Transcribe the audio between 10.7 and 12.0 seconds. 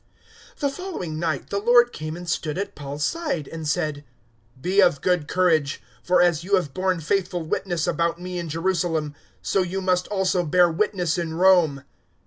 witness in Rome."